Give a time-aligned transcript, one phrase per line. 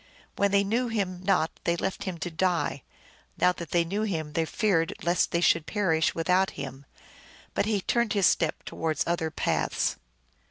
[0.35, 2.81] When they knew him not they left him to die;
[3.37, 6.87] now that they knew him they feared lest they should perish without him.
[7.53, 9.97] But he turned his steps towards other paths.